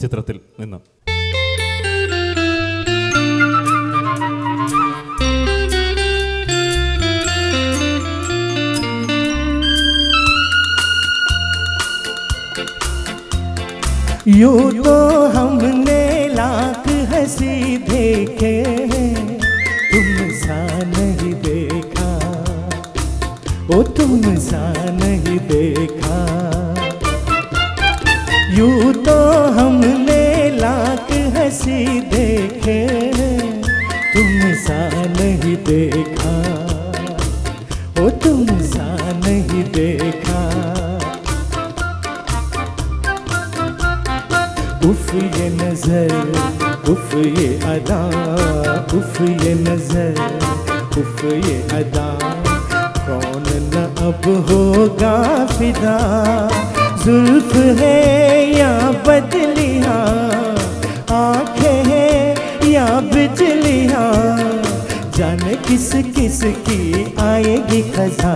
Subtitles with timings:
[0.00, 0.80] ചിത്രത്തിൽ നിന്ന്
[14.26, 18.52] यूं तो हमने लाख हंसी देखे
[19.90, 22.08] तुम सा नहीं देखा
[23.76, 24.62] ओ तुम सा
[25.00, 25.87] नहीं देखा
[28.59, 29.13] यूँ तो
[29.55, 32.79] हमने लाख हँसी देखे
[34.13, 34.31] तुम
[34.63, 34.79] सा
[35.11, 36.33] नहीं देखा,
[38.01, 38.87] ओ तुम सा
[39.19, 40.41] नहीं देखा।
[44.89, 46.13] उफ ये नज़र,
[46.91, 48.01] उफ ये अदा,
[48.97, 50.21] उफ ये नज़र,
[50.99, 52.09] उफ ये अदा।
[53.07, 55.15] कौन न अब होगा
[55.47, 55.97] फिदा,
[57.05, 58.48] जुल्फ है
[63.01, 64.07] बिजलियाँ
[65.17, 66.79] जाने किस किस की
[67.21, 68.33] आएगी खजा